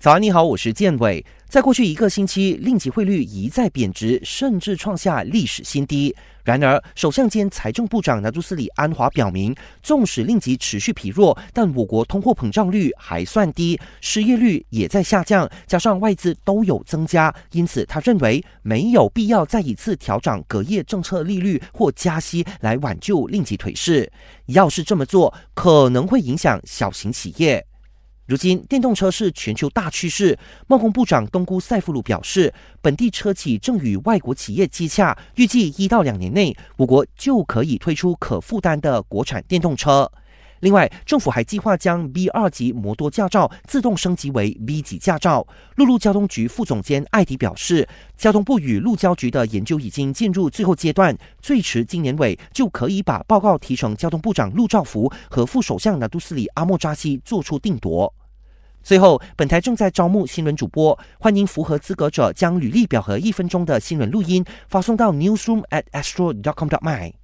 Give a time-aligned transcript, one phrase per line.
[0.00, 1.22] 早安，你好，我是建伟。
[1.46, 6.16] 在过去一个星期，令吉汇率一再贬值，甚至创下历史新低。
[6.42, 24.10] 然而，首相兼财政部长拿督斯里安华表明，纵使令吉持续疲弱，但我国通货膨胀率还算低，失业率也在下降，加上外资都有增加，因此他认为没有必要再一次调整隔夜政策利率或加息来挽救令吉颓势。
[24.46, 27.66] 要是这么做，可能会影响小型企业。
[28.30, 30.38] 如今，电动车是全球大趋势。
[30.68, 40.08] 贸工部长东姑塞夫鲁表示，本地车企正与外国企业接洽，预计一到两年内，我国就可以推出可负担的国产电动车。
[40.60, 45.44] 另外，政府还计划将 B 二级摩托驾照自动升级为 B 级驾照。
[45.74, 58.14] 陆路交通局副总监艾迪表示，交通部与陆交局的研究已经进入最后阶段，最迟今年尾就可以把报告提成交通部长陆兆福和副首相拿督斯里阿莫扎西做出定夺。
[58.82, 67.19] 最后，本台正在招募新闻主播，欢迎符合资格者将履历表和一分钟的新闻录音发送到 newsroom at astro dot com dot my。